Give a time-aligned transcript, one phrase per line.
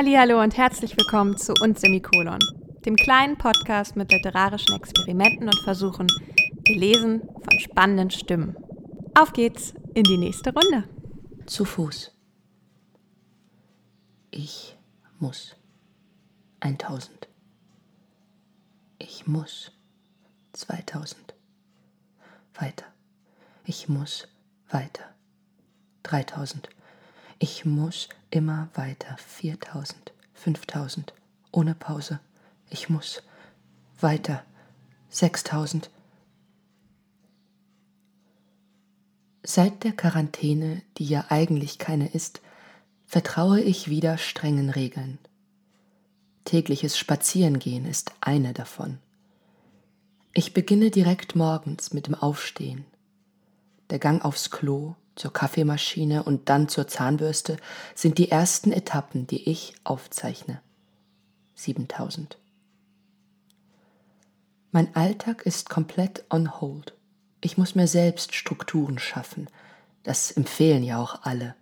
[0.00, 2.38] Hallo und herzlich willkommen zu uns Semikolon,
[2.86, 6.06] dem kleinen Podcast mit literarischen Experimenten und Versuchen,
[6.64, 8.54] gelesen von spannenden Stimmen.
[9.18, 10.84] Auf geht's in die nächste Runde.
[11.46, 12.12] Zu Fuß.
[14.30, 14.78] Ich
[15.18, 15.56] muss.
[16.60, 17.28] 1000.
[19.00, 19.72] Ich muss.
[20.52, 21.34] 2000.
[22.54, 22.86] Weiter.
[23.64, 24.28] Ich muss
[24.70, 25.02] weiter.
[26.04, 26.68] 3000.
[27.40, 29.16] Ich muss immer weiter.
[29.18, 31.12] 4000, 5000,
[31.52, 32.20] ohne Pause.
[32.70, 33.22] Ich muss
[34.00, 34.44] weiter.
[35.10, 35.90] 6000.
[39.42, 42.42] Seit der Quarantäne, die ja eigentlich keine ist,
[43.06, 45.18] vertraue ich wieder strengen Regeln.
[46.44, 48.98] Tägliches Spazierengehen ist eine davon.
[50.34, 52.84] Ich beginne direkt morgens mit dem Aufstehen.
[53.90, 57.56] Der Gang aufs Klo, zur Kaffeemaschine und dann zur Zahnbürste
[57.94, 60.60] sind die ersten Etappen, die ich aufzeichne.
[61.54, 62.38] 7000.
[64.70, 66.94] Mein Alltag ist komplett on hold.
[67.40, 69.48] Ich muss mir selbst Strukturen schaffen.
[70.02, 71.54] Das empfehlen ja auch alle.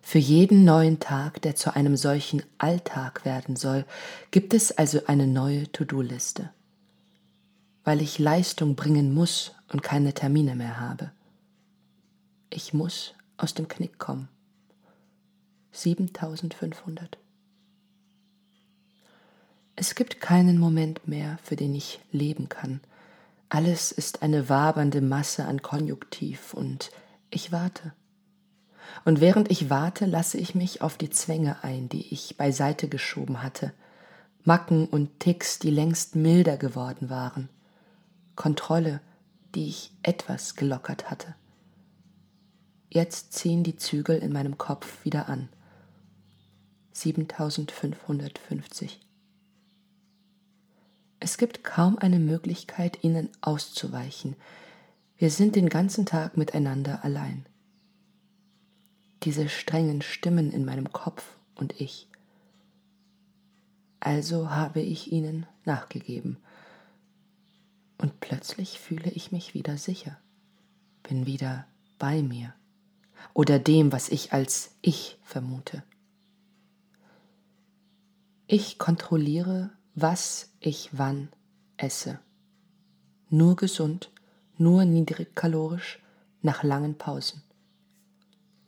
[0.00, 3.84] Für jeden neuen Tag, der zu einem solchen Alltag werden soll,
[4.32, 6.50] gibt es also eine neue To-Do-Liste.
[7.84, 11.12] Weil ich Leistung bringen muss und keine Termine mehr habe.
[12.54, 14.28] Ich muss aus dem Knick kommen.
[15.70, 17.16] 7500.
[19.74, 22.82] Es gibt keinen Moment mehr, für den ich leben kann.
[23.48, 26.90] Alles ist eine wabernde Masse an Konjunktiv und
[27.30, 27.94] ich warte.
[29.06, 33.42] Und während ich warte, lasse ich mich auf die Zwänge ein, die ich beiseite geschoben
[33.42, 33.72] hatte,
[34.44, 37.48] Macken und Ticks, die längst milder geworden waren,
[38.36, 39.00] Kontrolle,
[39.54, 41.34] die ich etwas gelockert hatte.
[42.94, 45.48] Jetzt ziehen die Zügel in meinem Kopf wieder an.
[46.92, 49.00] 7550.
[51.18, 54.36] Es gibt kaum eine Möglichkeit, ihnen auszuweichen.
[55.16, 57.46] Wir sind den ganzen Tag miteinander allein.
[59.22, 61.24] Diese strengen Stimmen in meinem Kopf
[61.54, 62.08] und ich.
[64.00, 66.36] Also habe ich ihnen nachgegeben.
[67.96, 70.18] Und plötzlich fühle ich mich wieder sicher,
[71.02, 71.64] bin wieder
[71.98, 72.52] bei mir
[73.34, 75.82] oder dem, was ich als ich vermute.
[78.46, 81.28] Ich kontrolliere, was ich wann
[81.76, 82.18] esse.
[83.30, 84.10] Nur gesund,
[84.58, 86.00] nur niedrigkalorisch,
[86.42, 87.42] nach langen Pausen.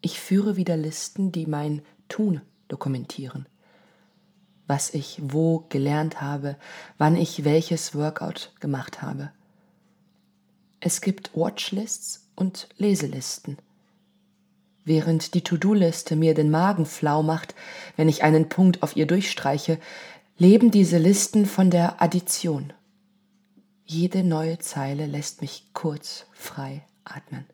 [0.00, 3.46] Ich führe wieder Listen, die mein Tun dokumentieren.
[4.66, 6.56] Was ich wo gelernt habe,
[6.98, 9.32] wann ich welches Workout gemacht habe.
[10.80, 13.58] Es gibt Watchlists und Leselisten
[14.84, 17.54] Während die To-Do-Liste mir den Magen flau macht,
[17.96, 19.78] wenn ich einen Punkt auf ihr durchstreiche,
[20.38, 22.72] leben diese Listen von der Addition.
[23.84, 27.46] Jede neue Zeile lässt mich kurz frei atmen.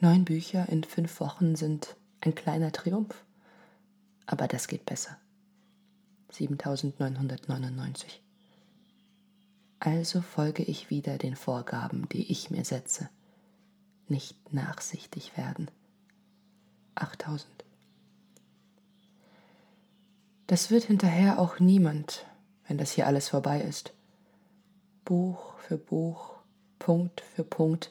[0.00, 3.24] Neun Bücher in fünf Wochen sind ein kleiner Triumph,
[4.24, 5.18] aber das geht besser.
[6.32, 8.22] 7999.
[9.80, 13.10] Also folge ich wieder den Vorgaben, die ich mir setze
[14.10, 15.70] nicht nachsichtig werden.
[16.94, 17.48] 8000.
[20.46, 22.24] Das wird hinterher auch niemand,
[22.68, 23.92] wenn das hier alles vorbei ist.
[25.04, 26.34] Buch für Buch,
[26.78, 27.90] Punkt für Punkt,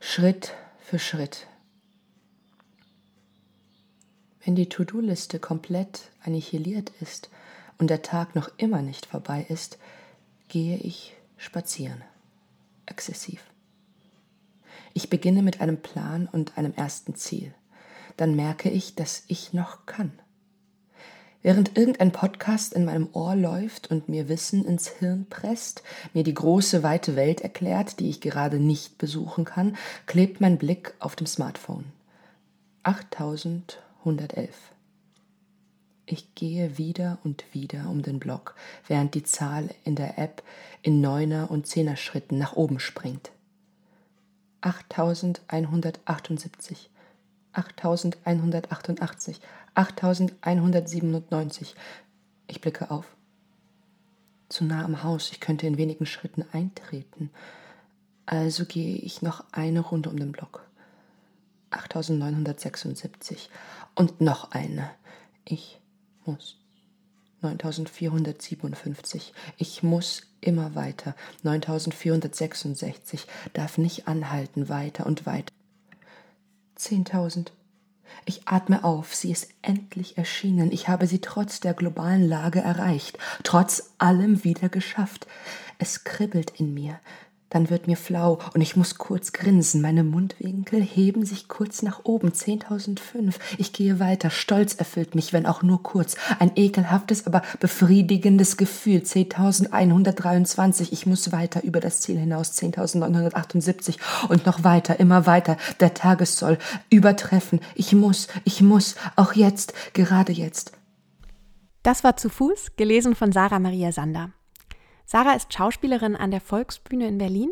[0.00, 1.46] Schritt für Schritt.
[4.44, 7.30] Wenn die To-Do-Liste komplett annihiliert ist
[7.78, 9.78] und der Tag noch immer nicht vorbei ist,
[10.48, 12.02] gehe ich spazieren.
[12.86, 13.51] Exzessiv.
[14.94, 17.54] Ich beginne mit einem Plan und einem ersten Ziel.
[18.16, 20.12] Dann merke ich, dass ich noch kann.
[21.42, 25.82] Während irgendein Podcast in meinem Ohr läuft und mir Wissen ins Hirn presst,
[26.14, 29.76] mir die große, weite Welt erklärt, die ich gerade nicht besuchen kann,
[30.06, 31.86] klebt mein Blick auf dem Smartphone.
[32.84, 34.54] 8111.
[36.06, 38.54] Ich gehe wieder und wieder um den Block,
[38.86, 40.44] während die Zahl in der App
[40.82, 43.32] in Neuner- und Zehner Schritten nach oben springt.
[44.62, 46.90] 8178,
[47.52, 49.40] 8188,
[49.74, 51.74] 8197.
[52.46, 53.16] Ich blicke auf.
[54.48, 57.30] Zu nah am Haus, ich könnte in wenigen Schritten eintreten.
[58.26, 60.66] Also gehe ich noch eine Runde um den Block.
[61.70, 63.50] 8976
[63.94, 64.90] und noch eine.
[65.44, 65.80] Ich
[66.24, 66.56] muss.
[67.40, 69.32] 9457.
[69.56, 71.14] Ich muss immer weiter.
[71.42, 73.26] 9466.
[73.54, 75.52] Darf nicht anhalten, weiter und weiter.
[76.78, 77.48] 10.000.
[78.24, 80.70] Ich atme auf, sie ist endlich erschienen.
[80.70, 85.26] Ich habe sie trotz der globalen Lage erreicht, trotz allem wieder geschafft.
[85.78, 87.00] Es kribbelt in mir,
[87.52, 89.82] dann wird mir flau und ich muss kurz grinsen.
[89.82, 92.30] Meine Mundwinkel heben sich kurz nach oben.
[92.30, 93.34] 10.005.
[93.58, 94.30] Ich gehe weiter.
[94.30, 96.16] Stolz erfüllt mich, wenn auch nur kurz.
[96.38, 99.00] Ein ekelhaftes, aber befriedigendes Gefühl.
[99.00, 100.88] 10.123.
[100.92, 102.52] Ich muss weiter über das Ziel hinaus.
[102.52, 103.96] 10.978
[104.28, 105.58] und noch weiter, immer weiter.
[105.80, 106.58] Der Tagessoll
[106.88, 107.60] übertreffen.
[107.74, 110.72] Ich muss, ich muss, auch jetzt, gerade jetzt.
[111.82, 114.30] Das war zu Fuß, gelesen von Sarah Maria Sander.
[115.04, 117.50] Sarah ist Schauspielerin an der Volksbühne in Berlin.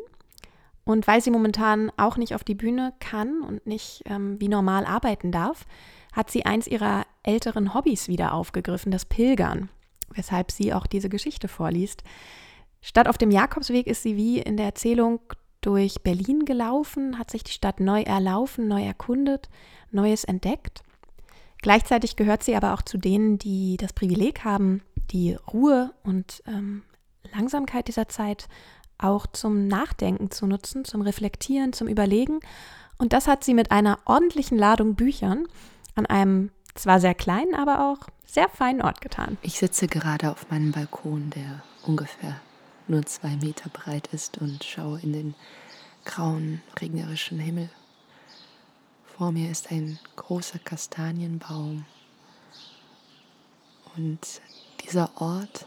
[0.84, 4.84] Und weil sie momentan auch nicht auf die Bühne kann und nicht ähm, wie normal
[4.86, 5.66] arbeiten darf,
[6.12, 9.68] hat sie eins ihrer älteren Hobbys wieder aufgegriffen, das Pilgern,
[10.12, 12.02] weshalb sie auch diese Geschichte vorliest.
[12.80, 15.20] Statt auf dem Jakobsweg ist sie wie in der Erzählung
[15.60, 19.48] durch Berlin gelaufen, hat sich die Stadt neu erlaufen, neu erkundet,
[19.92, 20.82] Neues entdeckt.
[21.62, 26.82] Gleichzeitig gehört sie aber auch zu denen, die das Privileg haben, die Ruhe und ähm,
[27.34, 28.48] Langsamkeit dieser Zeit
[28.98, 32.40] auch zum Nachdenken zu nutzen, zum Reflektieren, zum Überlegen.
[32.98, 35.46] Und das hat sie mit einer ordentlichen Ladung Büchern
[35.94, 39.38] an einem zwar sehr kleinen, aber auch sehr feinen Ort getan.
[39.42, 42.40] Ich sitze gerade auf meinem Balkon, der ungefähr
[42.86, 45.34] nur zwei Meter breit ist und schaue in den
[46.04, 47.70] grauen, regnerischen Himmel.
[49.16, 51.84] Vor mir ist ein großer Kastanienbaum.
[53.96, 54.40] Und
[54.84, 55.66] dieser Ort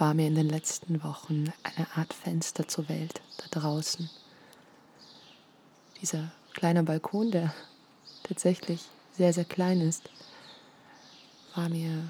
[0.00, 4.08] war mir in den letzten Wochen eine Art Fenster zur Welt da draußen.
[6.00, 7.52] Dieser kleine Balkon, der
[8.22, 10.08] tatsächlich sehr, sehr klein ist,
[11.54, 12.02] war mir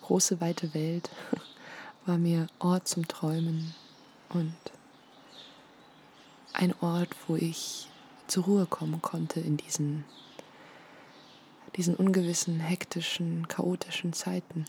[0.00, 1.10] große, weite Welt,
[2.06, 3.74] war mir Ort zum Träumen
[4.30, 4.56] und
[6.54, 7.88] ein Ort, wo ich
[8.26, 10.06] zur Ruhe kommen konnte in diesen,
[11.76, 14.64] diesen ungewissen, hektischen, chaotischen Zeiten.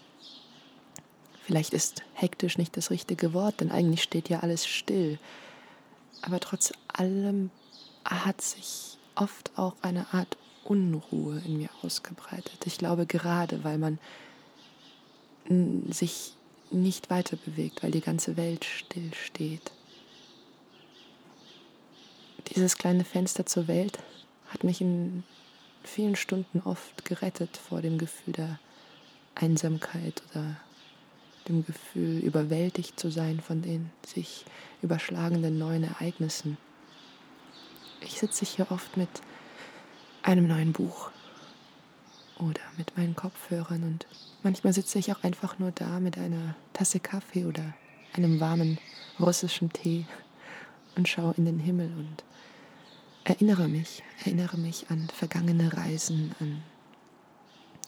[1.45, 5.19] Vielleicht ist hektisch nicht das richtige Wort, denn eigentlich steht ja alles still.
[6.23, 7.51] Aber trotz allem
[8.03, 12.65] hat sich oft auch eine Art Unruhe in mir ausgebreitet.
[12.65, 13.99] Ich glaube gerade, weil man
[15.91, 16.33] sich
[16.71, 19.71] nicht weiter bewegt, weil die ganze Welt still steht.
[22.55, 23.99] Dieses kleine Fenster zur Welt
[24.47, 25.23] hat mich in
[25.83, 28.59] vielen Stunden oft gerettet vor dem Gefühl der
[29.35, 30.57] Einsamkeit oder
[31.47, 34.45] dem Gefühl, überwältigt zu sein von den sich
[34.81, 36.57] überschlagenden neuen Ereignissen.
[38.01, 39.09] Ich sitze hier oft mit
[40.23, 41.11] einem neuen Buch
[42.39, 44.07] oder mit meinen Kopfhörern und
[44.43, 47.73] manchmal sitze ich auch einfach nur da mit einer Tasse Kaffee oder
[48.13, 48.79] einem warmen
[49.19, 50.05] russischen Tee
[50.95, 52.23] und schaue in den Himmel und
[53.23, 56.63] erinnere mich, erinnere mich an vergangene Reisen, an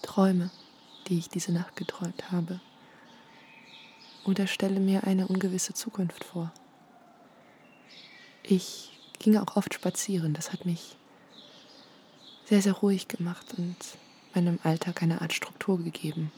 [0.01, 0.51] Träume,
[1.07, 2.59] die ich diese Nacht geträumt habe
[4.27, 6.51] oder stelle mir eine ungewisse Zukunft vor.
[8.43, 10.95] Ich ging auch oft spazieren, das hat mich
[12.45, 13.75] sehr, sehr ruhig gemacht und
[14.35, 16.31] meinem Alltag eine Art Struktur gegeben.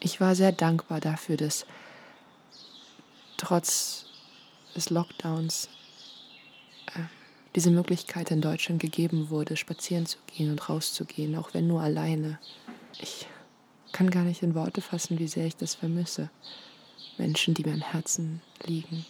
[0.00, 1.66] Ich war sehr dankbar dafür, dass
[3.36, 4.06] trotz
[4.74, 5.68] des Lockdowns
[6.94, 7.00] äh,
[7.54, 12.38] diese Möglichkeit in Deutschland gegeben wurde, spazieren zu gehen und rauszugehen, auch wenn nur alleine.
[12.98, 13.26] Ich
[13.92, 16.30] kann gar nicht in Worte fassen, wie sehr ich das vermisse.
[17.18, 19.04] Menschen, die mir am Herzen liegen,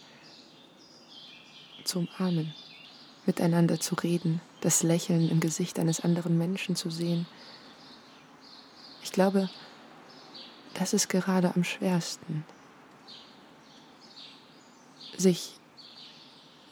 [1.83, 2.53] zu umarmen,
[3.25, 7.25] miteinander zu reden, das Lächeln im Gesicht eines anderen Menschen zu sehen.
[9.03, 9.49] Ich glaube,
[10.73, 12.43] das ist gerade am schwersten,
[15.17, 15.53] sich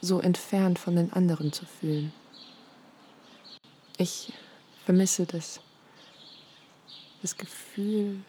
[0.00, 2.12] so entfernt von den anderen zu fühlen.
[3.98, 4.32] Ich
[4.84, 5.60] vermisse das
[7.22, 8.20] das Gefühl,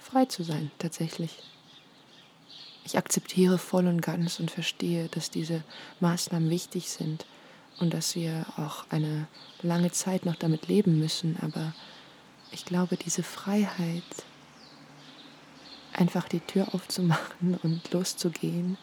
[0.00, 1.38] frei zu sein tatsächlich.
[2.84, 5.62] Ich akzeptiere voll und ganz und verstehe, dass diese
[6.00, 7.26] Maßnahmen wichtig sind
[7.80, 9.28] und dass wir auch eine
[9.62, 11.36] lange Zeit noch damit leben müssen.
[11.42, 11.74] Aber
[12.50, 14.02] ich glaube, diese Freiheit,
[15.92, 18.78] einfach die Tür aufzumachen und loszugehen,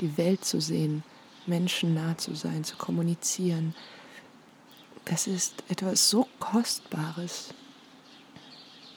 [0.00, 1.04] die Welt zu sehen,
[1.46, 3.74] Menschen nah zu sein, zu kommunizieren,
[5.04, 7.54] das ist etwas so Kostbares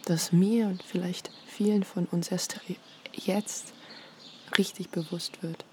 [0.06, 2.60] das mir und vielleicht vielen von uns erst
[3.14, 3.74] jetzt
[4.58, 5.66] richtig bewusst wird.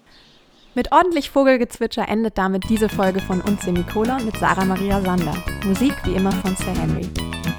[0.73, 5.35] Mit ordentlich Vogelgezwitscher endet damit diese Folge von uns Semikolon mit Sarah Maria Sander.
[5.65, 7.09] Musik wie immer von Sir Henry.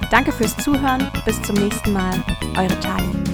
[0.09, 2.23] Danke fürs Zuhören, bis zum nächsten Mal,
[2.57, 3.32] eure Charlie.